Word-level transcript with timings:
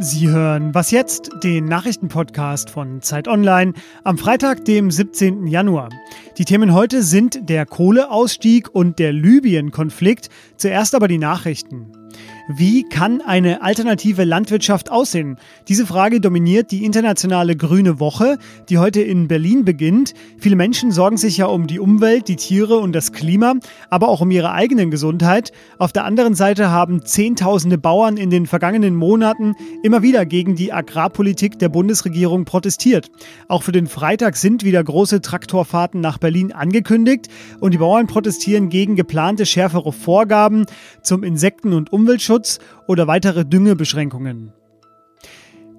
Sie 0.00 0.28
hören 0.28 0.74
Was 0.74 0.92
jetzt, 0.92 1.30
den 1.42 1.64
Nachrichtenpodcast 1.64 2.70
von 2.70 3.02
Zeit 3.02 3.26
Online 3.26 3.72
am 4.04 4.16
Freitag, 4.16 4.64
dem 4.64 4.92
17. 4.92 5.48
Januar. 5.48 5.88
Die 6.38 6.44
Themen 6.44 6.72
heute 6.72 7.02
sind 7.02 7.48
der 7.48 7.66
Kohleausstieg 7.66 8.72
und 8.72 9.00
der 9.00 9.12
Libyen-Konflikt. 9.12 10.28
Zuerst 10.56 10.94
aber 10.94 11.08
die 11.08 11.18
Nachrichten. 11.18 11.97
Wie 12.50 12.82
kann 12.82 13.20
eine 13.20 13.60
alternative 13.60 14.24
Landwirtschaft 14.24 14.90
aussehen? 14.90 15.36
Diese 15.68 15.84
Frage 15.84 16.18
dominiert 16.18 16.70
die 16.70 16.86
internationale 16.86 17.54
Grüne 17.54 18.00
Woche, 18.00 18.38
die 18.70 18.78
heute 18.78 19.02
in 19.02 19.28
Berlin 19.28 19.66
beginnt. 19.66 20.14
Viele 20.38 20.56
Menschen 20.56 20.90
sorgen 20.90 21.18
sich 21.18 21.36
ja 21.36 21.44
um 21.44 21.66
die 21.66 21.78
Umwelt, 21.78 22.26
die 22.26 22.36
Tiere 22.36 22.78
und 22.78 22.94
das 22.94 23.12
Klima, 23.12 23.56
aber 23.90 24.08
auch 24.08 24.22
um 24.22 24.30
ihre 24.30 24.52
eigenen 24.52 24.90
Gesundheit. 24.90 25.52
Auf 25.76 25.92
der 25.92 26.06
anderen 26.06 26.34
Seite 26.34 26.70
haben 26.70 27.04
Zehntausende 27.04 27.76
Bauern 27.76 28.16
in 28.16 28.30
den 28.30 28.46
vergangenen 28.46 28.94
Monaten 28.94 29.54
immer 29.82 30.00
wieder 30.00 30.24
gegen 30.24 30.56
die 30.56 30.72
Agrarpolitik 30.72 31.58
der 31.58 31.68
Bundesregierung 31.68 32.46
protestiert. 32.46 33.10
Auch 33.48 33.62
für 33.62 33.72
den 33.72 33.86
Freitag 33.86 34.36
sind 34.36 34.64
wieder 34.64 34.82
große 34.82 35.20
Traktorfahrten 35.20 36.00
nach 36.00 36.16
Berlin 36.16 36.52
angekündigt 36.52 37.28
und 37.60 37.74
die 37.74 37.78
Bauern 37.78 38.06
protestieren 38.06 38.70
gegen 38.70 38.96
geplante 38.96 39.44
schärfere 39.44 39.92
Vorgaben 39.92 40.64
zum 41.02 41.22
Insekten- 41.24 41.74
und 41.74 41.92
Umweltschutz 41.92 42.37
Umweltschutz 42.38 42.58
oder 42.86 43.06
weitere 43.06 43.44
Düngebeschränkungen. 43.44 44.52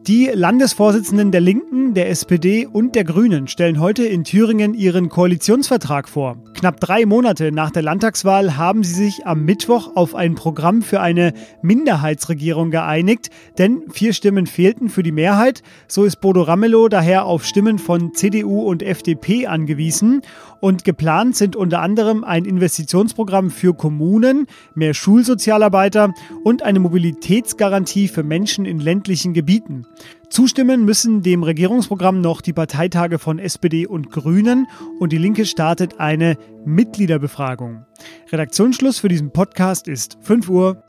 Die 0.09 0.25
Landesvorsitzenden 0.33 1.31
der 1.31 1.39
Linken, 1.39 1.93
der 1.93 2.09
SPD 2.09 2.65
und 2.65 2.95
der 2.95 3.03
Grünen 3.03 3.47
stellen 3.47 3.79
heute 3.79 4.05
in 4.05 4.23
Thüringen 4.23 4.73
ihren 4.73 5.07
Koalitionsvertrag 5.07 6.09
vor. 6.09 6.37
Knapp 6.55 6.79
drei 6.79 7.05
Monate 7.05 7.51
nach 7.51 7.69
der 7.69 7.83
Landtagswahl 7.83 8.57
haben 8.57 8.83
sie 8.83 8.95
sich 8.95 9.27
am 9.27 9.45
Mittwoch 9.45 9.95
auf 9.95 10.15
ein 10.15 10.33
Programm 10.33 10.81
für 10.81 10.99
eine 10.99 11.33
Minderheitsregierung 11.61 12.71
geeinigt, 12.71 13.29
denn 13.59 13.83
vier 13.91 14.13
Stimmen 14.13 14.47
fehlten 14.47 14.89
für 14.89 15.03
die 15.03 15.11
Mehrheit. 15.11 15.61
So 15.87 16.05
ist 16.05 16.21
Bodo 16.21 16.41
Ramelow 16.41 16.89
daher 16.89 17.25
auf 17.25 17.45
Stimmen 17.45 17.77
von 17.77 18.15
CDU 18.15 18.63
und 18.63 18.81
FDP 18.81 19.45
angewiesen. 19.45 20.23
Und 20.59 20.83
geplant 20.83 21.37
sind 21.37 21.55
unter 21.55 21.81
anderem 21.81 22.23
ein 22.23 22.45
Investitionsprogramm 22.45 23.49
für 23.51 23.73
Kommunen, 23.73 24.47
mehr 24.73 24.93
Schulsozialarbeiter 24.93 26.13
und 26.43 26.63
eine 26.63 26.79
Mobilitätsgarantie 26.79 28.09
für 28.09 28.23
Menschen 28.23 28.65
in 28.65 28.79
ländlichen 28.79 29.33
Gebieten. 29.33 29.85
Zustimmen 30.29 30.85
müssen 30.85 31.23
dem 31.23 31.43
Regierungsprogramm 31.43 32.21
noch 32.21 32.41
die 32.41 32.53
Parteitage 32.53 33.17
von 33.17 33.39
SPD 33.39 33.87
und 33.87 34.11
Grünen 34.11 34.67
und 34.99 35.11
die 35.11 35.17
Linke 35.17 35.45
startet 35.45 35.99
eine 35.99 36.37
Mitgliederbefragung. 36.65 37.85
Redaktionsschluss 38.31 38.99
für 38.99 39.09
diesen 39.09 39.31
Podcast 39.31 39.87
ist 39.87 40.17
5 40.21 40.49
Uhr. 40.49 40.83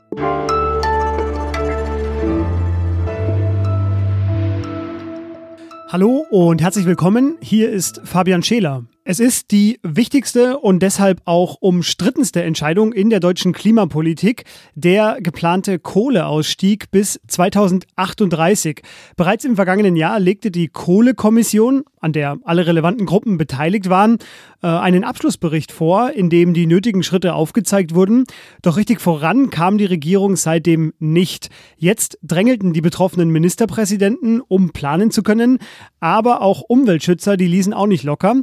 Hallo 5.89 6.25
und 6.29 6.61
herzlich 6.61 6.85
willkommen. 6.85 7.37
Hier 7.41 7.69
ist 7.69 7.99
Fabian 8.05 8.43
Scheler. 8.43 8.85
Es 9.03 9.19
ist 9.19 9.49
die 9.49 9.79
wichtigste 9.81 10.59
und 10.59 10.83
deshalb 10.83 11.23
auch 11.25 11.57
umstrittenste 11.59 12.43
Entscheidung 12.43 12.93
in 12.93 13.09
der 13.09 13.19
deutschen 13.19 13.51
Klimapolitik, 13.51 14.43
der 14.75 15.17
geplante 15.21 15.79
Kohleausstieg 15.79 16.91
bis 16.91 17.19
2038. 17.27 18.83
Bereits 19.15 19.43
im 19.43 19.55
vergangenen 19.55 19.95
Jahr 19.95 20.19
legte 20.19 20.51
die 20.51 20.67
Kohlekommission, 20.67 21.83
an 21.99 22.13
der 22.13 22.37
alle 22.43 22.67
relevanten 22.67 23.07
Gruppen 23.07 23.39
beteiligt 23.39 23.89
waren, 23.89 24.19
äh, 24.61 24.67
einen 24.67 25.03
Abschlussbericht 25.03 25.71
vor, 25.71 26.11
in 26.11 26.29
dem 26.29 26.53
die 26.53 26.67
nötigen 26.67 27.01
Schritte 27.01 27.33
aufgezeigt 27.33 27.95
wurden. 27.95 28.25
Doch 28.61 28.77
richtig 28.77 29.01
voran 29.01 29.49
kam 29.49 29.79
die 29.79 29.85
Regierung 29.85 30.35
seitdem 30.35 30.93
nicht. 30.99 31.49
Jetzt 31.75 32.19
drängelten 32.21 32.71
die 32.71 32.81
betroffenen 32.81 33.31
Ministerpräsidenten, 33.31 34.41
um 34.41 34.73
planen 34.73 35.09
zu 35.09 35.23
können, 35.23 35.57
aber 35.99 36.43
auch 36.43 36.61
Umweltschützer, 36.61 37.35
die 37.35 37.47
ließen 37.47 37.73
auch 37.73 37.87
nicht 37.87 38.03
locker. 38.03 38.35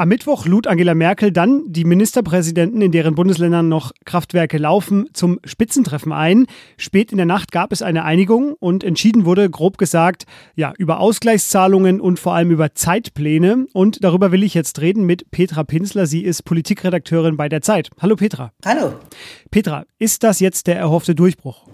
Am 0.00 0.08
Mittwoch 0.08 0.46
lud 0.46 0.66
Angela 0.66 0.94
Merkel 0.94 1.30
dann 1.30 1.62
die 1.66 1.84
Ministerpräsidenten, 1.84 2.80
in 2.80 2.90
deren 2.90 3.14
Bundesländern 3.14 3.68
noch 3.68 3.92
Kraftwerke 4.06 4.56
laufen, 4.56 5.10
zum 5.12 5.40
Spitzentreffen 5.44 6.10
ein. 6.10 6.46
Spät 6.78 7.12
in 7.12 7.18
der 7.18 7.26
Nacht 7.26 7.52
gab 7.52 7.70
es 7.70 7.82
eine 7.82 8.02
Einigung 8.02 8.54
und 8.58 8.82
entschieden 8.82 9.26
wurde, 9.26 9.50
grob 9.50 9.76
gesagt, 9.76 10.24
ja, 10.56 10.72
über 10.78 11.00
Ausgleichszahlungen 11.00 12.00
und 12.00 12.18
vor 12.18 12.32
allem 12.32 12.50
über 12.50 12.74
Zeitpläne. 12.74 13.66
Und 13.74 14.02
darüber 14.02 14.32
will 14.32 14.42
ich 14.42 14.54
jetzt 14.54 14.80
reden 14.80 15.04
mit 15.04 15.30
Petra 15.32 15.64
Pinsler. 15.64 16.06
Sie 16.06 16.24
ist 16.24 16.46
Politikredakteurin 16.46 17.36
bei 17.36 17.50
der 17.50 17.60
Zeit. 17.60 17.90
Hallo 18.00 18.16
Petra. 18.16 18.52
Hallo. 18.64 18.94
Petra, 19.50 19.84
ist 19.98 20.22
das 20.22 20.40
jetzt 20.40 20.66
der 20.66 20.78
erhoffte 20.78 21.14
Durchbruch? 21.14 21.66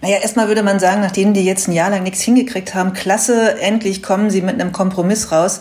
Naja, 0.00 0.16
erstmal 0.22 0.48
würde 0.48 0.62
man 0.62 0.78
sagen, 0.78 1.02
nachdem 1.02 1.34
die 1.34 1.44
jetzt 1.44 1.68
ein 1.68 1.72
Jahr 1.72 1.90
lang 1.90 2.04
nichts 2.04 2.22
hingekriegt 2.22 2.74
haben, 2.74 2.94
klasse, 2.94 3.60
endlich 3.60 4.02
kommen 4.02 4.30
sie 4.30 4.40
mit 4.40 4.58
einem 4.58 4.72
Kompromiss 4.72 5.30
raus. 5.30 5.60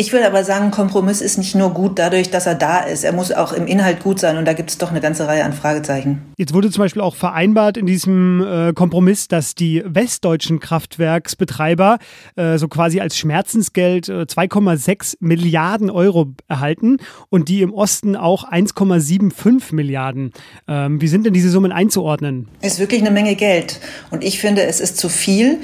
Ich 0.00 0.12
würde 0.12 0.28
aber 0.28 0.44
sagen, 0.44 0.70
Kompromiss 0.70 1.20
ist 1.20 1.38
nicht 1.38 1.56
nur 1.56 1.70
gut 1.70 1.98
dadurch, 1.98 2.30
dass 2.30 2.46
er 2.46 2.54
da 2.54 2.78
ist. 2.78 3.02
Er 3.02 3.10
muss 3.12 3.32
auch 3.32 3.52
im 3.52 3.66
Inhalt 3.66 4.00
gut 4.00 4.20
sein 4.20 4.36
und 4.36 4.44
da 4.44 4.52
gibt 4.52 4.70
es 4.70 4.78
doch 4.78 4.92
eine 4.92 5.00
ganze 5.00 5.26
Reihe 5.26 5.44
an 5.44 5.52
Fragezeichen. 5.52 6.22
Jetzt 6.36 6.54
wurde 6.54 6.70
zum 6.70 6.84
Beispiel 6.84 7.02
auch 7.02 7.16
vereinbart 7.16 7.76
in 7.76 7.84
diesem 7.84 8.40
äh, 8.40 8.72
Kompromiss, 8.74 9.26
dass 9.26 9.56
die 9.56 9.82
westdeutschen 9.84 10.60
Kraftwerksbetreiber 10.60 11.98
äh, 12.36 12.58
so 12.58 12.68
quasi 12.68 13.00
als 13.00 13.18
Schmerzensgeld 13.18 14.08
äh, 14.08 14.22
2,6 14.22 15.16
Milliarden 15.18 15.90
Euro 15.90 16.28
erhalten 16.46 16.98
und 17.28 17.48
die 17.48 17.62
im 17.62 17.74
Osten 17.74 18.14
auch 18.14 18.48
1,75 18.48 19.74
Milliarden. 19.74 20.30
Ähm, 20.68 21.00
wie 21.00 21.08
sind 21.08 21.26
denn 21.26 21.34
diese 21.34 21.50
Summen 21.50 21.72
einzuordnen? 21.72 22.46
Ist 22.60 22.78
wirklich 22.78 23.00
eine 23.00 23.10
Menge 23.10 23.34
Geld. 23.34 23.80
Und 24.12 24.22
ich 24.22 24.38
finde, 24.38 24.62
es 24.62 24.78
ist 24.78 24.96
zu 24.96 25.08
viel. 25.08 25.58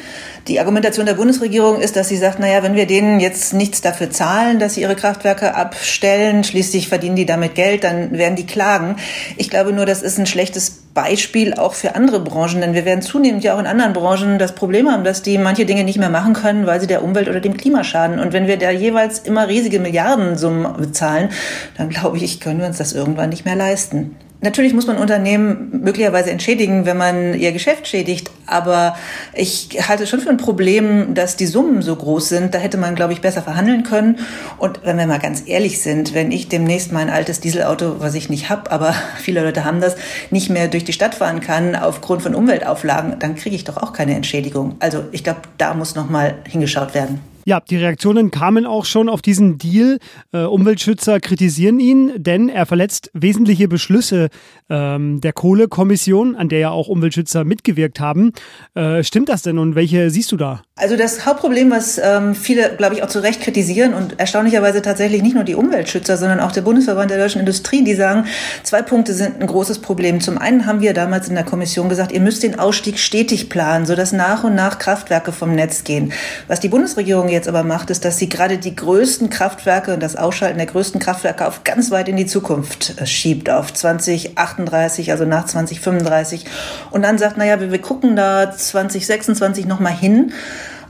Die 0.49 0.59
Argumentation 0.59 1.07
der 1.07 1.15
Bundesregierung 1.15 1.81
ist, 1.81 1.95
dass 1.95 2.09
sie 2.09 2.17
sagt, 2.17 2.41
naja, 2.41 2.65
wenn 2.65 2.75
wir 2.75 2.87
denen 2.87 3.21
jetzt 3.21 3.55
nichts 3.55 3.81
dafür 3.81 4.11
zahlen, 4.11 4.24
dass 4.59 4.75
sie 4.75 4.83
ihre 4.83 4.97
Kraftwerke 4.97 5.55
abstellen, 5.55 6.45
schließlich 6.45 6.89
verdienen 6.89 7.17
die 7.17 7.27
damit 7.27 7.55
Geld, 7.55 7.85
dann 7.85 8.13
werden 8.13 8.37
die 8.37 8.47
klagen. 8.47 8.97
Ich 9.37 9.51
glaube 9.51 9.73
nur, 9.73 9.87
das 9.87 10.03
ist 10.03 10.19
ein 10.19 10.27
schlechtes 10.27 10.83
Beispiel 10.95 11.55
auch 11.55 11.75
für 11.75 11.95
andere 11.95 12.21
Branchen, 12.21 12.61
denn 12.61 12.73
wir 12.73 12.85
werden 12.85 13.03
zunehmend 13.03 13.45
ja 13.45 13.55
auch 13.55 13.59
in 13.59 13.67
anderen 13.67 13.93
Branchen 13.93 14.39
das 14.39 14.55
Problem 14.55 14.91
haben, 14.91 15.05
dass 15.05 15.23
die 15.23 15.39
manche 15.39 15.67
Dinge 15.67 15.85
nicht 15.85 15.99
mehr 15.99 16.11
machen 16.11 16.33
können, 16.35 16.67
weil 16.67 16.81
sie 16.81 16.87
der 16.87 17.03
Umwelt 17.03 17.29
oder 17.29 17.41
dem 17.41 17.57
Klima 17.57 17.85
schaden. 17.85 18.19
Und 18.19 18.33
wenn 18.33 18.47
wir 18.47 18.57
da 18.57 18.71
jeweils 18.71 19.19
immer 19.19 19.49
riesige 19.49 19.81
Milliardensummen 19.81 20.77
bezahlen, 20.77 21.31
dann 21.77 21.89
glaube 21.91 22.19
ich, 22.19 22.41
können 22.41 22.61
wir 22.61 22.67
uns 22.67 22.79
das 22.79 22.93
irgendwann 22.93 23.31
nicht 23.31 23.45
mehr 23.45 23.57
leisten. 23.57 24.17
Natürlich 24.45 24.75
muss 24.75 24.87
man 24.87 24.99
Unternehmen 24.99 25.81
möglicherweise 25.83 26.31
entschädigen, 26.31 26.85
wenn 26.85 26.99
man 26.99 27.33
ihr 27.33 27.51
Geschäft 27.53 27.89
schädigt. 27.89 28.31
Aber 28.47 28.95
ich 29.33 29.71
halte 29.89 30.07
schon 30.07 30.21
für 30.21 30.29
ein 30.29 30.37
Problem, 30.37 31.15
dass 31.15 31.37
die 31.37 31.47
Summen 31.47 31.81
so 31.81 31.97
groß 31.97 32.29
sind. 32.29 32.55
Da 32.55 32.59
hätte 32.59 32.77
man, 32.77 32.95
glaube 32.95 33.15
ich, 33.15 33.23
besser 33.23 33.41
verhandeln 33.41 33.85
können. 33.85 34.19
Und 34.59 34.81
wenn 34.85 34.99
wir 34.99 35.07
mal 35.07 35.19
ganz 35.19 35.45
ehrlich 35.47 35.81
sind, 35.81 36.13
wenn 36.13 36.31
ich 36.31 36.49
demnächst 36.49 36.93
mein 36.93 37.09
altes 37.09 37.41
Dieselauto, 37.41 38.01
was 38.01 38.15
ich 38.15 38.29
nicht 38.29 38.51
habe, 38.51 38.71
aber 38.71 38.95
viele 39.19 39.43
Leute 39.43 39.65
haben 39.65 39.81
das, 39.81 39.97
nicht 40.31 40.51
mehr 40.51 40.69
durch 40.69 40.85
die 40.85 40.93
Stadt 40.93 41.15
fahren 41.15 41.41
kann 41.41 41.75
aufgrund 41.75 42.21
von 42.21 42.35
Umweltauflagen, 42.35 43.19
dann 43.19 43.37
kriege 43.37 43.57
ich 43.57 43.65
doch 43.65 43.79
auch 43.79 43.95
keine 43.95 44.15
Entschädigung. 44.15 44.77
Also 44.79 45.05
ich 45.13 45.25
glaube, 45.25 45.41
da 45.57 45.73
muss 45.73 45.95
noch 45.95 46.11
mal 46.11 46.35
hingeschaut 46.47 46.93
werden. 46.93 47.21
Ja, 47.47 47.61
die 47.61 47.77
Reaktionen 47.77 48.31
kamen 48.31 48.65
auch 48.65 48.87
schon 48.87 49.09
auf 49.09 49.21
diesen 49.21 49.59
Deal. 49.59 49.99
Äh, 50.33 50.45
Umweltschützer 50.45 51.21
kritisieren 51.21 51.79
ihn, 51.79 52.13
denn 52.17 52.49
er 52.49 52.65
verletzt 52.65 53.11
wesentliche 53.13 53.69
Beschlüsse 53.69 54.31
ähm, 54.71 55.21
der 55.21 55.35
Kohlekommission, 55.35 56.37
an 56.37 56.49
der 56.49 56.59
ja 56.61 56.71
auch 56.71 56.89
Umweltschützer 56.89 57.45
mitgewirkt 57.45 58.01
haben. 58.01 58.33
Äh, 58.75 59.03
stimmt 59.03 59.29
das 59.29 59.43
denn 59.43 59.59
und 59.59 59.75
welche 59.75 60.09
siehst 60.09 60.33
du 60.33 60.39
da? 60.39 60.63
Also 60.77 60.97
das 60.97 61.27
Hauptproblem, 61.27 61.71
was 61.71 61.99
ähm, 61.99 62.35
viele, 62.35 62.75
glaube 62.77 62.95
ich, 62.95 63.03
auch 63.03 63.09
zu 63.09 63.21
Recht 63.21 63.43
kritisieren 63.43 63.95
und 63.95 64.19
erstaunlicherweise 64.19 64.83
tatsächlich 64.83 65.23
nicht 65.23 65.35
nur 65.35 65.45
die 65.45 65.55
Umweltschützer, 65.55 66.17
sondern 66.17 66.41
auch 66.41 66.51
der 66.51 66.63
Bundesverband 66.63 67.11
der 67.11 67.19
deutschen 67.19 67.41
Industrie, 67.41 67.85
die 67.85 67.95
sagen, 67.95 68.27
zwei 68.63 68.83
Punkte 68.83 69.13
sind 69.13 69.41
ein 69.41 69.47
großes 69.47 69.81
Problem. 69.81 70.21
Zum 70.21 70.39
einen 70.39 70.67
haben 70.67 70.81
wir 70.81 70.95
damals 70.95 71.29
in 71.29 71.35
der 71.35 71.45
Kommission 71.45 71.89
gesagt, 71.89 72.11
ihr 72.11 72.21
müsst 72.21 72.43
den 72.43 72.59
Ausstieg 72.59 72.99
stetig 72.99 73.51
planen, 73.51 73.87
sodass 73.87 74.13
nach 74.13 74.45
und 74.45 74.55
nach 74.55 74.79
Kraftwerke 74.79 75.31
vom 75.31 75.55
Netz 75.55 75.85
gehen. 75.85 76.13
Was 76.49 76.59
die 76.59 76.69
Bundesregierung 76.69 77.29
jetzt 77.35 77.49
aber 77.49 77.63
macht, 77.63 77.91
ist, 77.91 78.05
dass 78.05 78.19
sie 78.19 78.29
gerade 78.29 78.57
die 78.57 78.75
größten 78.75 79.29
Kraftwerke 79.29 79.93
und 79.93 80.03
das 80.03 80.17
Ausschalten 80.17 80.57
der 80.57 80.67
größten 80.67 81.01
Kraftwerke 81.01 81.47
auf 81.47 81.65
ganz 81.65 81.91
weit 81.91 82.09
in 82.09 82.17
die 82.17 82.27
Zukunft 82.27 82.95
äh, 83.01 83.07
schiebt, 83.07 83.51
auf 83.51 83.73
2038, 83.73 85.11
also 85.11 85.27
nach 85.27 85.45
2035. 85.45 86.47
Und 86.91 87.03
dann 87.03 87.19
sagt, 87.19 87.37
naja, 87.37 87.61
wir, 87.61 87.71
wir 87.71 87.81
gucken 87.81 88.17
da 88.17 88.51
2026 88.51 89.67
nochmal 89.67 89.95
hin. 89.95 90.33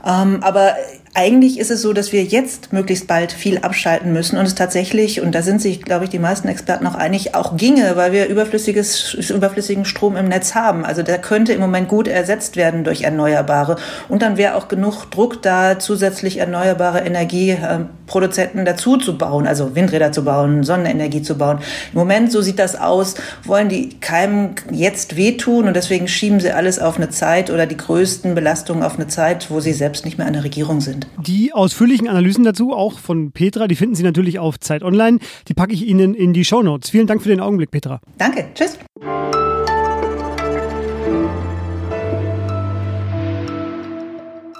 Ähm, 0.05 0.41
aber 0.41 0.75
eigentlich 1.15 1.59
ist 1.59 1.71
es 1.71 1.81
so, 1.81 1.93
dass 1.93 2.11
wir 2.11 2.23
jetzt 2.23 2.73
möglichst 2.73 3.07
bald 3.07 3.31
viel 3.31 3.59
abschalten 3.59 4.11
müssen 4.11 4.37
und 4.37 4.45
es 4.45 4.53
tatsächlich, 4.53 5.21
und 5.21 5.33
da 5.33 5.41
sind 5.41 5.61
sich, 5.61 5.81
glaube 5.81 6.03
ich, 6.03 6.09
die 6.09 6.19
meisten 6.19 6.49
Experten 6.49 6.85
auch 6.85 6.95
einig, 6.95 7.33
auch 7.35 7.55
ginge, 7.55 7.95
weil 7.95 8.11
wir 8.11 8.27
überflüssiges, 8.27 9.13
überflüssigen 9.13 9.85
Strom 9.85 10.17
im 10.17 10.27
Netz 10.27 10.55
haben. 10.55 10.83
Also 10.83 11.03
der 11.03 11.17
könnte 11.17 11.53
im 11.53 11.61
Moment 11.61 11.87
gut 11.87 12.09
ersetzt 12.09 12.57
werden 12.57 12.83
durch 12.83 13.03
Erneuerbare. 13.03 13.77
Und 14.09 14.23
dann 14.23 14.35
wäre 14.35 14.55
auch 14.55 14.67
genug 14.67 15.09
Druck 15.09 15.41
da, 15.41 15.79
zusätzlich 15.79 16.37
erneuerbare 16.37 16.99
Energieproduzenten 16.99 18.65
dazu 18.65 18.97
zu 18.97 19.17
bauen, 19.17 19.47
also 19.47 19.73
Windräder 19.73 20.11
zu 20.11 20.25
bauen, 20.25 20.63
Sonnenenergie 20.63 21.21
zu 21.21 21.37
bauen. 21.37 21.59
Im 21.93 21.99
Moment, 21.99 22.29
so 22.29 22.41
sieht 22.41 22.59
das 22.59 22.75
aus, 22.75 23.15
wollen 23.45 23.69
die 23.69 24.01
keinem 24.01 24.55
jetzt 24.69 25.15
wehtun 25.15 25.69
und 25.69 25.77
deswegen 25.77 26.09
schieben 26.09 26.41
sie 26.41 26.51
alles 26.51 26.77
auf 26.77 26.97
eine 26.97 27.09
Zeit 27.09 27.49
oder 27.51 27.67
die 27.67 27.77
größten 27.77 28.35
Belastungen 28.35 28.83
auf 28.83 28.95
eine 28.95 29.07
Zeit, 29.07 29.49
wo 29.49 29.61
sie 29.61 29.71
selbst 29.71 30.03
nicht 30.03 30.17
mehr 30.17 30.27
an 30.27 30.33
der 30.33 30.43
Regierung 30.43 30.81
sind. 30.81 31.04
Die 31.25 31.53
ausführlichen 31.53 32.07
Analysen 32.07 32.43
dazu, 32.43 32.73
auch 32.73 32.99
von 32.99 33.31
Petra, 33.31 33.67
die 33.67 33.75
finden 33.75 33.95
Sie 33.95 34.03
natürlich 34.03 34.39
auf 34.39 34.59
Zeit 34.59 34.83
Online. 34.83 35.19
Die 35.47 35.53
packe 35.53 35.73
ich 35.73 35.85
Ihnen 35.85 36.13
in 36.13 36.33
die 36.33 36.45
Show 36.45 36.61
Notes. 36.61 36.89
Vielen 36.89 37.07
Dank 37.07 37.21
für 37.21 37.29
den 37.29 37.39
Augenblick, 37.39 37.71
Petra. 37.71 38.01
Danke. 38.17 38.45
Tschüss. 38.53 38.77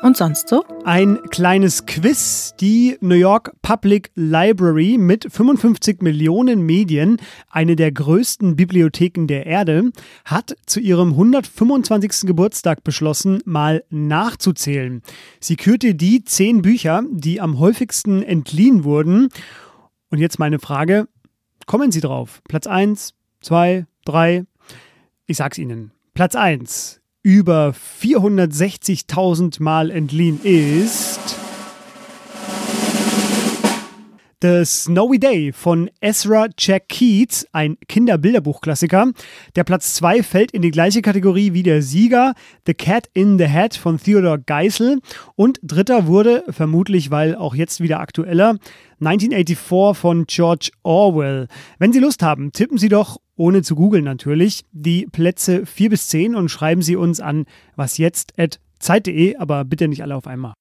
Und 0.06 0.16
sonst 0.16 0.50
so? 0.50 0.64
Ein 0.84 1.20
kleines 1.32 1.88
Quiz. 1.88 2.54
Die 2.60 2.96
New 3.02 3.16
York 3.16 3.54
Public 3.64 4.12
Library 4.14 5.00
mit 5.00 5.26
55 5.34 6.04
Millionen 6.04 6.62
Medien, 6.62 7.18
eine 7.50 7.76
der 7.76 7.92
größten 7.92 8.56
Bibliotheken 8.56 9.26
der 9.26 9.48
Erde, 9.48 9.90
hat 10.24 10.56
zu 10.68 10.80
ihrem 10.80 11.14
125. 11.14 12.28
Geburtstag 12.28 12.84
beschlossen, 12.84 13.42
mal 13.46 13.84
nachzuzählen. 13.90 15.02
Sie 15.40 15.56
kürte 15.56 15.96
die 15.96 16.24
zehn 16.24 16.62
Bücher, 16.62 17.02
die 17.10 17.42
am 17.42 17.58
häufigsten 17.58 18.22
entliehen 18.22 18.84
wurden. 18.84 19.30
Und 20.12 20.20
jetzt 20.20 20.38
meine 20.38 20.60
Frage: 20.60 21.08
Kommen 21.66 21.92
Sie 21.92 22.02
drauf? 22.02 22.44
Platz 22.48 22.68
1, 22.68 23.16
2, 23.42 23.88
3? 24.06 24.46
Ich 25.26 25.38
sag's 25.38 25.58
Ihnen. 25.58 25.94
Platz 26.14 26.36
1 26.36 27.02
über 27.26 27.74
460.000 28.04 29.62
Mal 29.64 29.90
entliehen 29.90 30.40
ist 30.44 31.45
The 34.46 34.64
Snowy 34.64 35.18
Day 35.18 35.52
von 35.52 35.90
Ezra 36.02 36.50
Jack 36.56 36.88
Keats, 36.90 37.48
ein 37.52 37.78
Kinderbilderbuchklassiker. 37.88 39.12
Der 39.56 39.64
Platz 39.64 39.96
2 39.96 40.22
fällt 40.22 40.52
in 40.52 40.62
die 40.62 40.70
gleiche 40.70 41.02
Kategorie 41.02 41.54
wie 41.54 41.64
der 41.64 41.82
Sieger, 41.82 42.36
The 42.68 42.76
Cat 42.76 43.10
in 43.16 43.40
the 43.40 43.48
Hat 43.48 43.76
von 43.76 43.98
Theodor 43.98 44.38
Geisel. 44.38 45.00
Und 45.36 45.58
dritter 45.64 46.06
wurde, 46.06 46.44
vermutlich 46.50 47.10
weil 47.10 47.36
auch 47.36 47.56
jetzt 47.56 47.82
wieder 47.82 48.00
aktueller, 48.00 48.58
1984 49.00 50.00
von 50.00 50.26
George 50.28 50.70
Orwell. 50.84 51.48
Wenn 51.80 51.92
Sie 51.92 52.00
Lust 52.00 52.22
haben, 52.22 52.52
tippen 52.52 52.78
Sie 52.78 52.90
doch, 52.90 53.18
ohne 53.36 53.64
zu 53.64 53.74
googeln 53.74 54.04
natürlich, 54.04 54.64
die 54.72 55.08
Plätze 55.12 55.66
4 55.66 55.90
bis 55.90 56.08
10 56.10 56.36
und 56.36 56.50
schreiben 56.50 56.84
Sie 56.84 56.96
uns 56.96 57.20
an 57.20 57.46
wasjetzt.zeit.de, 57.78 59.38
aber 59.38 59.66
bitte 59.66 59.88
nicht 59.88 60.04
alle 60.04 60.16
auf 60.16 60.28
einmal. 60.28 60.54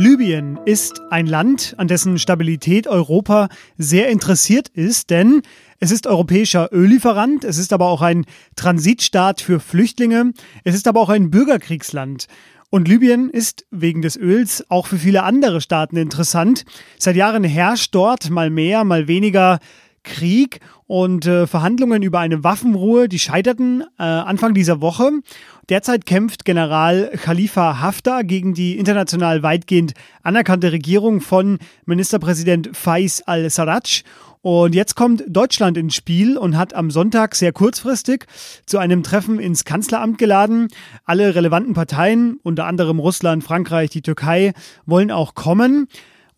Libyen 0.00 0.58
ist 0.64 1.02
ein 1.10 1.26
Land, 1.26 1.74
an 1.76 1.86
dessen 1.86 2.18
Stabilität 2.18 2.86
Europa 2.86 3.50
sehr 3.76 4.08
interessiert 4.08 4.68
ist, 4.68 5.10
denn 5.10 5.42
es 5.78 5.90
ist 5.90 6.06
europäischer 6.06 6.72
Öllieferant, 6.72 7.44
es 7.44 7.58
ist 7.58 7.74
aber 7.74 7.88
auch 7.88 8.00
ein 8.00 8.24
Transitstaat 8.56 9.42
für 9.42 9.60
Flüchtlinge, 9.60 10.32
es 10.64 10.74
ist 10.74 10.88
aber 10.88 11.00
auch 11.00 11.10
ein 11.10 11.30
Bürgerkriegsland. 11.30 12.28
Und 12.70 12.88
Libyen 12.88 13.28
ist 13.28 13.66
wegen 13.70 14.00
des 14.00 14.16
Öls 14.16 14.64
auch 14.70 14.86
für 14.86 14.96
viele 14.96 15.22
andere 15.22 15.60
Staaten 15.60 15.98
interessant. 15.98 16.64
Seit 16.98 17.16
Jahren 17.16 17.44
herrscht 17.44 17.94
dort 17.94 18.30
mal 18.30 18.48
mehr, 18.48 18.84
mal 18.84 19.06
weniger 19.06 19.58
Krieg 20.02 20.60
und 20.86 21.26
äh, 21.26 21.46
Verhandlungen 21.46 22.02
über 22.02 22.18
eine 22.18 22.42
Waffenruhe, 22.42 23.08
die 23.08 23.18
scheiterten 23.18 23.82
äh, 23.98 24.02
Anfang 24.02 24.54
dieser 24.54 24.80
Woche. 24.80 25.10
Derzeit 25.68 26.06
kämpft 26.06 26.44
General 26.44 27.10
Khalifa 27.22 27.80
Haftar 27.80 28.24
gegen 28.24 28.54
die 28.54 28.78
international 28.78 29.42
weitgehend 29.42 29.94
anerkannte 30.22 30.72
Regierung 30.72 31.20
von 31.20 31.58
Ministerpräsident 31.86 32.70
Faiz 32.76 33.22
al-Sarraj. 33.24 34.02
Und 34.42 34.74
jetzt 34.74 34.96
kommt 34.96 35.22
Deutschland 35.28 35.76
ins 35.76 35.94
Spiel 35.94 36.38
und 36.38 36.56
hat 36.56 36.72
am 36.72 36.90
Sonntag 36.90 37.34
sehr 37.34 37.52
kurzfristig 37.52 38.24
zu 38.64 38.78
einem 38.78 39.02
Treffen 39.02 39.38
ins 39.38 39.66
Kanzleramt 39.66 40.16
geladen. 40.16 40.68
Alle 41.04 41.34
relevanten 41.34 41.74
Parteien, 41.74 42.38
unter 42.42 42.64
anderem 42.64 43.00
Russland, 43.00 43.44
Frankreich, 43.44 43.90
die 43.90 44.00
Türkei, 44.00 44.54
wollen 44.86 45.10
auch 45.10 45.34
kommen. 45.34 45.88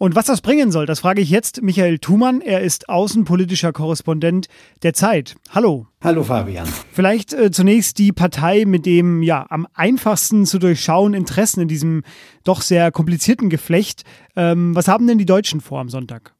Und 0.02 0.16
was 0.16 0.26
das 0.26 0.40
bringen 0.40 0.72
soll, 0.72 0.84
das 0.84 0.98
frage 0.98 1.22
ich 1.22 1.30
jetzt 1.30 1.62
Michael 1.62 2.00
Thumann. 2.00 2.40
Er 2.40 2.60
ist 2.62 2.88
außenpolitischer 2.88 3.72
Korrespondent 3.72 4.48
der 4.82 4.94
Zeit. 4.94 5.36
Hallo. 5.50 5.86
Hallo 6.02 6.24
Fabian. 6.24 6.66
Vielleicht 6.90 7.32
äh, 7.32 7.52
zunächst 7.52 8.00
die 8.00 8.10
Partei 8.10 8.64
mit 8.66 8.84
dem 8.84 9.22
ja 9.22 9.46
am 9.48 9.68
einfachsten 9.74 10.44
zu 10.44 10.58
durchschauen 10.58 11.14
Interessen 11.14 11.60
in 11.60 11.68
diesem 11.68 12.02
doch 12.42 12.62
sehr 12.62 12.90
komplizierten 12.90 13.48
Geflecht. 13.48 14.02
Ähm, 14.34 14.74
was 14.74 14.88
haben 14.88 15.06
denn 15.06 15.18
die 15.18 15.24
Deutschen 15.24 15.60
vor 15.60 15.78
am 15.78 15.88
Sonntag? 15.88 16.34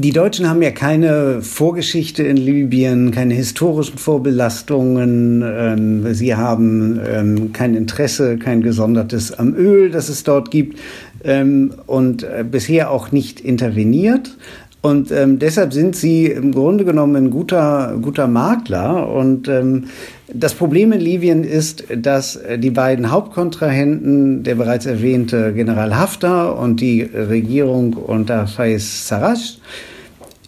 Die 0.00 0.12
Deutschen 0.12 0.48
haben 0.48 0.62
ja 0.62 0.70
keine 0.70 1.42
Vorgeschichte 1.42 2.22
in 2.22 2.36
Libyen, 2.36 3.10
keine 3.10 3.34
historischen 3.34 3.98
Vorbelastungen. 3.98 5.42
Ähm, 5.44 6.14
sie 6.14 6.36
haben 6.36 7.00
ähm, 7.04 7.52
kein 7.52 7.74
Interesse, 7.74 8.38
kein 8.38 8.62
gesondertes 8.62 9.32
am 9.32 9.56
Öl, 9.56 9.90
das 9.90 10.08
es 10.08 10.22
dort 10.22 10.52
gibt 10.52 10.78
ähm, 11.24 11.74
und 11.88 12.22
äh, 12.22 12.44
bisher 12.48 12.92
auch 12.92 13.10
nicht 13.10 13.40
interveniert. 13.40 14.36
Und 14.80 15.10
ähm, 15.10 15.38
deshalb 15.38 15.72
sind 15.72 15.96
sie 15.96 16.26
im 16.26 16.52
Grunde 16.52 16.84
genommen 16.84 17.16
ein 17.16 17.30
guter, 17.30 17.98
guter 18.00 18.28
Makler. 18.28 19.08
Und 19.08 19.48
ähm, 19.48 19.86
das 20.32 20.54
Problem 20.54 20.92
in 20.92 21.00
Libyen 21.00 21.42
ist, 21.42 21.84
dass 21.96 22.38
die 22.58 22.70
beiden 22.70 23.10
Hauptkontrahenten, 23.10 24.44
der 24.44 24.54
bereits 24.54 24.86
erwähnte 24.86 25.52
General 25.52 25.96
Haftar 25.96 26.58
und 26.58 26.80
die 26.80 27.02
Regierung 27.02 27.94
unter 27.94 28.46
Faiz 28.46 29.08
Sarraj, 29.08 29.58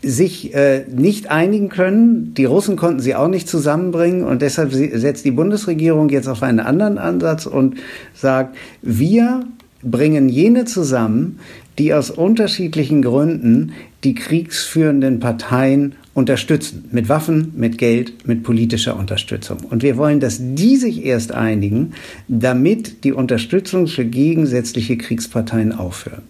sich 0.02 0.54
äh, 0.54 0.84
nicht 0.88 1.30
einigen 1.30 1.68
können. 1.68 2.32
Die 2.34 2.44
Russen 2.44 2.76
konnten 2.76 3.00
sie 3.00 3.14
auch 3.14 3.28
nicht 3.28 3.48
zusammenbringen 3.48 4.24
und 4.24 4.42
deshalb 4.42 4.72
setzt 4.72 5.24
die 5.24 5.30
Bundesregierung 5.30 6.08
jetzt 6.08 6.28
auf 6.28 6.42
einen 6.42 6.60
anderen 6.60 6.98
Ansatz 6.98 7.46
und 7.46 7.76
sagt, 8.14 8.56
wir 8.82 9.44
bringen 9.82 10.28
jene 10.28 10.64
zusammen, 10.64 11.38
die 11.80 11.94
aus 11.94 12.10
unterschiedlichen 12.10 13.00
Gründen 13.00 13.72
die 14.04 14.14
kriegsführenden 14.14 15.18
Parteien 15.18 15.94
unterstützen. 16.12 16.84
Mit 16.92 17.08
Waffen, 17.08 17.54
mit 17.56 17.78
Geld, 17.78 18.26
mit 18.26 18.42
politischer 18.42 18.98
Unterstützung. 18.98 19.60
Und 19.70 19.82
wir 19.82 19.96
wollen, 19.96 20.20
dass 20.20 20.36
die 20.40 20.76
sich 20.76 21.06
erst 21.06 21.32
einigen, 21.32 21.94
damit 22.28 23.02
die 23.04 23.14
Unterstützung 23.14 23.86
für 23.86 24.04
gegensätzliche 24.04 24.98
Kriegsparteien 24.98 25.72
aufhört. 25.72 26.22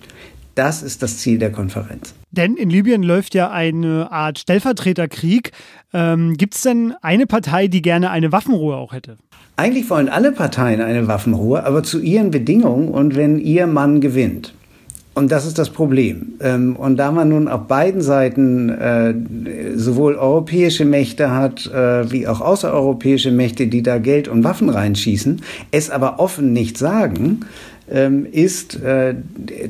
Das 0.55 0.85
ist 0.85 1.03
das 1.03 1.19
Ziel 1.19 1.39
der 1.39 1.51
Konferenz. 1.51 2.15
Denn 2.31 2.55
in 2.55 2.71
Libyen 2.71 3.03
läuft 3.03 3.35
ja 3.35 3.51
eine 3.51 4.13
Art 4.13 4.39
Stellvertreterkrieg. 4.39 5.51
Ähm, 5.93 6.37
Gibt 6.37 6.55
es 6.55 6.63
denn 6.63 6.95
eine 7.03 7.27
Partei, 7.27 7.67
die 7.67 7.83
gerne 7.83 8.11
eine 8.11 8.31
Waffenruhe 8.31 8.77
auch 8.77 8.93
hätte? 8.93 9.17
Eigentlich 9.57 9.91
wollen 9.91 10.09
alle 10.09 10.31
Parteien 10.31 10.81
eine 10.81 11.09
Waffenruhe, 11.09 11.65
aber 11.65 11.83
zu 11.83 12.01
ihren 12.01 12.31
Bedingungen 12.31 12.89
und 12.89 13.17
wenn 13.17 13.41
ihr 13.41 13.67
Mann 13.67 14.01
gewinnt. 14.01 14.55
Und 15.21 15.31
das 15.31 15.45
ist 15.45 15.59
das 15.59 15.69
Problem. 15.69 16.33
Ähm, 16.41 16.77
und 16.77 16.97
da 16.97 17.13
man 17.13 17.29
nun 17.29 17.47
auf 17.47 17.67
beiden 17.67 18.01
Seiten 18.01 18.71
äh, 18.71 19.13
sowohl 19.77 20.15
europäische 20.15 20.87
Mächte 20.87 21.31
hat, 21.31 21.67
äh, 21.67 22.11
wie 22.11 22.27
auch 22.27 22.41
außereuropäische 22.41 23.31
Mächte, 23.31 23.67
die 23.67 23.83
da 23.83 23.99
Geld 23.99 24.29
und 24.29 24.45
Waffen 24.45 24.71
reinschießen, 24.71 25.43
es 25.73 25.91
aber 25.91 26.21
offen 26.21 26.55
nicht 26.55 26.79
sagen, 26.79 27.41
ähm, 27.91 28.27
ist 28.33 28.83
äh, 28.83 29.15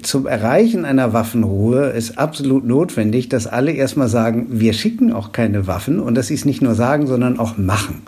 zum 0.03 0.29
Erreichen 0.29 0.85
einer 0.85 1.13
Waffenruhe 1.13 1.87
ist 1.87 2.17
absolut 2.17 2.65
notwendig, 2.65 3.29
dass 3.29 3.49
alle 3.49 3.73
erstmal 3.73 4.09
sagen, 4.09 4.47
wir 4.51 4.73
schicken 4.73 5.13
auch 5.13 5.33
keine 5.33 5.67
Waffen 5.67 5.99
und 5.99 6.15
dass 6.15 6.29
sie 6.29 6.35
es 6.35 6.45
nicht 6.45 6.63
nur 6.63 6.77
sagen, 6.77 7.09
sondern 7.09 7.41
auch 7.41 7.59
machen. 7.59 8.03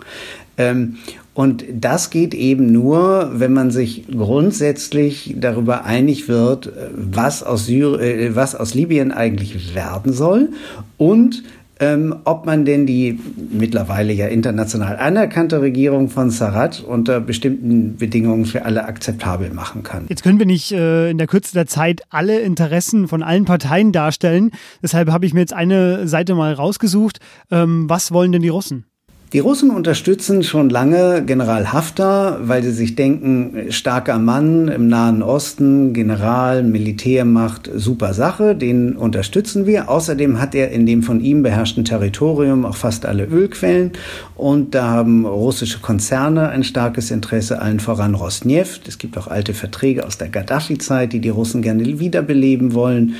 Und 1.33 1.65
das 1.73 2.09
geht 2.11 2.33
eben 2.33 2.71
nur, 2.71 3.31
wenn 3.33 3.53
man 3.53 3.71
sich 3.71 4.05
grundsätzlich 4.07 5.35
darüber 5.39 5.83
einig 5.83 6.27
wird, 6.27 6.71
was 6.93 7.41
aus, 7.41 7.65
Syri 7.65 8.27
äh, 8.27 8.35
was 8.35 8.55
aus 8.55 8.73
Libyen 8.73 9.11
eigentlich 9.11 9.73
werden 9.73 10.13
soll 10.13 10.49
und 10.97 11.43
ähm, 11.79 12.15
ob 12.23 12.45
man 12.45 12.65
denn 12.65 12.85
die 12.85 13.19
mittlerweile 13.51 14.13
ja 14.13 14.27
international 14.27 14.97
anerkannte 14.97 15.59
Regierung 15.59 16.07
von 16.07 16.29
Sarat 16.29 16.83
unter 16.85 17.19
bestimmten 17.19 17.97
Bedingungen 17.97 18.45
für 18.45 18.63
alle 18.63 18.85
akzeptabel 18.85 19.49
machen 19.51 19.81
kann. 19.81 20.05
Jetzt 20.07 20.23
können 20.23 20.37
wir 20.37 20.45
nicht 20.45 20.71
äh, 20.71 21.09
in 21.09 21.17
der 21.17 21.27
Kürze 21.27 21.53
der 21.53 21.65
Zeit 21.65 22.01
alle 22.09 22.39
Interessen 22.41 23.07
von 23.07 23.23
allen 23.23 23.45
Parteien 23.45 23.91
darstellen. 23.91 24.51
Deshalb 24.83 25.09
habe 25.09 25.25
ich 25.25 25.33
mir 25.33 25.39
jetzt 25.39 25.53
eine 25.53 26.07
Seite 26.07 26.35
mal 26.35 26.53
rausgesucht. 26.53 27.19
Ähm, 27.49 27.89
was 27.89 28.11
wollen 28.11 28.31
denn 28.31 28.43
die 28.43 28.49
Russen? 28.49 28.85
Die 29.33 29.39
Russen 29.39 29.71
unterstützen 29.71 30.43
schon 30.43 30.69
lange 30.69 31.23
General 31.25 31.73
Haftar, 31.73 32.47
weil 32.47 32.61
sie 32.61 32.71
sich 32.71 32.93
denken, 32.93 33.71
starker 33.71 34.19
Mann 34.19 34.67
im 34.67 34.89
Nahen 34.89 35.23
Osten, 35.23 35.91
General, 35.91 36.61
Militärmacht, 36.61 37.67
super 37.73 38.13
Sache, 38.13 38.55
den 38.55 38.95
unterstützen 38.95 39.65
wir. 39.65 39.89
Außerdem 39.89 40.39
hat 40.39 40.53
er 40.53 40.69
in 40.69 40.85
dem 40.85 41.01
von 41.01 41.19
ihm 41.19 41.41
beherrschten 41.41 41.83
Territorium 41.83 42.63
auch 42.63 42.75
fast 42.75 43.07
alle 43.07 43.25
Ölquellen 43.25 43.93
und 44.35 44.75
da 44.75 44.83
haben 44.91 45.25
russische 45.25 45.79
Konzerne 45.79 46.49
ein 46.49 46.63
starkes 46.63 47.09
Interesse, 47.09 47.59
allen 47.59 47.79
voran 47.79 48.13
Rosneft. 48.13 48.87
Es 48.87 48.99
gibt 48.99 49.17
auch 49.17 49.25
alte 49.25 49.55
Verträge 49.55 50.05
aus 50.05 50.19
der 50.19 50.29
Gaddafi-Zeit, 50.29 51.11
die 51.11 51.21
die 51.21 51.29
Russen 51.29 51.63
gerne 51.63 51.83
wiederbeleben 51.99 52.75
wollen. 52.75 53.15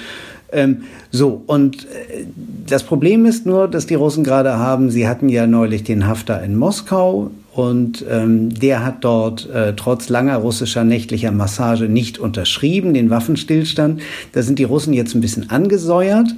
Ähm, 0.51 0.83
so, 1.11 1.43
und 1.47 1.85
äh, 1.85 2.25
das 2.67 2.83
Problem 2.83 3.25
ist 3.25 3.45
nur, 3.45 3.67
dass 3.67 3.87
die 3.87 3.95
Russen 3.95 4.23
gerade 4.23 4.57
haben, 4.57 4.91
sie 4.91 5.07
hatten 5.07 5.29
ja 5.29 5.47
neulich 5.47 5.83
den 5.83 6.07
Haftar 6.07 6.43
in 6.43 6.55
Moskau 6.55 7.31
und 7.53 8.03
ähm, 8.09 8.53
der 8.53 8.83
hat 8.83 9.03
dort 9.03 9.49
äh, 9.49 9.73
trotz 9.75 10.09
langer 10.09 10.37
russischer 10.37 10.83
nächtlicher 10.83 11.31
Massage 11.31 11.85
nicht 11.85 12.17
unterschrieben, 12.17 12.93
den 12.93 13.09
Waffenstillstand. 13.09 14.01
Da 14.31 14.41
sind 14.41 14.57
die 14.57 14.63
Russen 14.63 14.93
jetzt 14.93 15.13
ein 15.13 15.21
bisschen 15.21 15.51
angesäuert. 15.51 16.29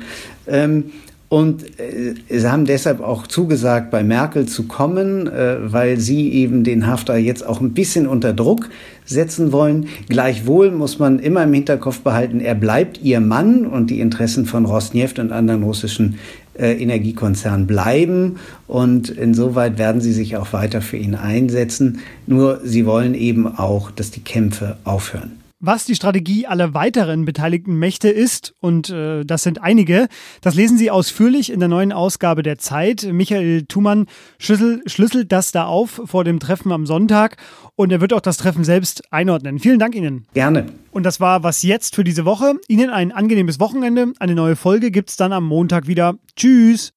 Ähm, 0.47 0.91
und 1.27 1.63
äh, 1.79 2.13
sie 2.29 2.49
haben 2.49 2.65
deshalb 2.65 3.01
auch 3.01 3.25
zugesagt, 3.25 3.89
bei 3.89 4.03
Merkel 4.03 4.45
zu 4.45 4.63
kommen, 4.63 5.27
äh, 5.27 5.57
weil 5.71 5.99
sie 5.99 6.31
eben 6.31 6.63
den 6.63 6.85
Haftar 6.85 7.17
jetzt 7.17 7.45
auch 7.45 7.61
ein 7.61 7.73
bisschen 7.73 8.05
unter 8.07 8.31
Druck 8.33 8.69
setzen 9.05 9.51
wollen. 9.51 9.87
Gleichwohl 10.07 10.71
muss 10.71 10.99
man 10.99 11.19
immer 11.19 11.43
im 11.43 11.53
Hinterkopf 11.53 12.01
behalten, 12.01 12.39
er 12.39 12.55
bleibt 12.55 13.01
ihr 13.01 13.19
Mann 13.19 13.65
und 13.65 13.89
die 13.89 14.01
Interessen 14.01 14.45
von 14.45 14.65
Rosneft 14.65 15.17
und 15.17 15.31
anderen 15.31 15.63
russischen 15.63 16.19
äh, 16.59 16.73
Energiekonzernen 16.73 17.65
bleiben. 17.65 18.37
Und 18.67 19.09
insoweit 19.09 19.79
werden 19.79 20.01
sie 20.01 20.13
sich 20.13 20.37
auch 20.37 20.53
weiter 20.53 20.81
für 20.81 20.97
ihn 20.97 21.15
einsetzen. 21.15 21.99
Nur 22.27 22.61
sie 22.63 22.85
wollen 22.85 23.15
eben 23.15 23.47
auch, 23.47 23.89
dass 23.89 24.11
die 24.11 24.21
Kämpfe 24.21 24.77
aufhören. 24.83 25.44
Was 25.67 25.83
die 25.83 25.95
Strategie 25.95 26.45
aller 26.45 26.75
weiteren 26.75 27.25
beteiligten 27.25 27.79
Mächte 27.79 28.09
ist, 28.09 28.53
und 28.59 28.91
äh, 28.91 29.25
das 29.25 29.41
sind 29.41 29.63
einige, 29.63 30.09
das 30.41 30.53
lesen 30.53 30.77
Sie 30.77 30.91
ausführlich 30.91 31.51
in 31.51 31.59
der 31.59 31.69
neuen 31.69 31.91
Ausgabe 31.91 32.43
der 32.43 32.59
Zeit. 32.59 33.01
Michael 33.11 33.63
Thumann 33.63 34.05
schlüssel, 34.37 34.83
schlüsselt 34.85 35.31
das 35.31 35.51
da 35.51 35.65
auf 35.65 36.03
vor 36.05 36.23
dem 36.23 36.39
Treffen 36.39 36.71
am 36.71 36.85
Sonntag 36.85 37.37
und 37.75 37.91
er 37.91 37.99
wird 37.99 38.13
auch 38.13 38.21
das 38.21 38.37
Treffen 38.37 38.63
selbst 38.63 39.11
einordnen. 39.11 39.57
Vielen 39.57 39.79
Dank 39.79 39.95
Ihnen. 39.95 40.27
Gerne. 40.35 40.67
Und 40.91 41.01
das 41.01 41.19
war 41.19 41.41
was 41.41 41.63
jetzt 41.63 41.95
für 41.95 42.03
diese 42.03 42.25
Woche. 42.25 42.53
Ihnen 42.67 42.91
ein 42.91 43.11
angenehmes 43.11 43.59
Wochenende. 43.59 44.13
Eine 44.19 44.35
neue 44.35 44.55
Folge 44.55 44.91
gibt 44.91 45.09
es 45.09 45.15
dann 45.15 45.33
am 45.33 45.45
Montag 45.45 45.87
wieder. 45.87 46.13
Tschüss. 46.35 46.93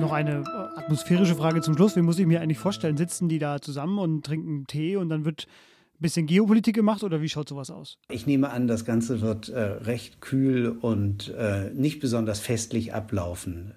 Noch 0.00 0.12
eine 0.12 0.42
atmosphärische 0.86 1.34
Frage 1.34 1.62
zum 1.62 1.74
Schluss. 1.74 1.96
Wie 1.96 2.02
muss 2.02 2.16
ich 2.20 2.26
mir 2.26 2.40
eigentlich 2.40 2.58
vorstellen? 2.58 2.96
Sitzen 2.96 3.28
die 3.28 3.40
da 3.40 3.60
zusammen 3.60 3.98
und 3.98 4.24
trinken 4.24 4.68
Tee 4.68 4.94
und 4.94 5.08
dann 5.08 5.24
wird 5.24 5.48
ein 5.98 6.02
bisschen 6.02 6.26
Geopolitik 6.26 6.76
gemacht 6.76 7.02
oder 7.02 7.20
wie 7.20 7.28
schaut 7.28 7.48
sowas 7.48 7.72
aus? 7.72 7.98
Ich 8.08 8.28
nehme 8.28 8.50
an, 8.50 8.68
das 8.68 8.84
Ganze 8.84 9.20
wird 9.20 9.48
äh, 9.48 9.58
recht 9.58 10.20
kühl 10.20 10.68
und 10.68 11.34
äh, 11.36 11.70
nicht 11.74 11.98
besonders 11.98 12.38
festlich 12.38 12.94
ablaufen. 12.94 13.72